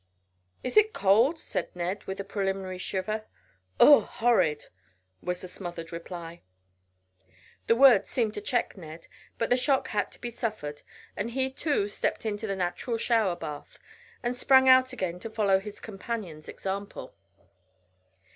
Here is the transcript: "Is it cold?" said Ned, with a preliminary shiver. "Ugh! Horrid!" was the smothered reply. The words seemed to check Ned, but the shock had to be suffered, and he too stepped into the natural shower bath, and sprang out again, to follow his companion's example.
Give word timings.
"Is 0.63 0.77
it 0.77 0.93
cold?" 0.93 1.37
said 1.37 1.75
Ned, 1.75 2.05
with 2.05 2.19
a 2.19 2.23
preliminary 2.23 2.79
shiver. 2.79 3.25
"Ugh! 3.79 4.01
Horrid!" 4.05 4.65
was 5.21 5.41
the 5.41 5.47
smothered 5.47 5.91
reply. 5.91 6.41
The 7.67 7.75
words 7.75 8.09
seemed 8.09 8.33
to 8.33 8.41
check 8.41 8.75
Ned, 8.75 9.05
but 9.37 9.51
the 9.51 9.57
shock 9.57 9.89
had 9.89 10.11
to 10.13 10.19
be 10.19 10.31
suffered, 10.31 10.81
and 11.15 11.29
he 11.29 11.51
too 11.51 11.87
stepped 11.87 12.25
into 12.25 12.47
the 12.47 12.55
natural 12.55 12.97
shower 12.97 13.35
bath, 13.35 13.77
and 14.23 14.35
sprang 14.35 14.67
out 14.67 14.91
again, 14.91 15.19
to 15.19 15.29
follow 15.29 15.59
his 15.59 15.79
companion's 15.79 16.49
example. 16.49 17.13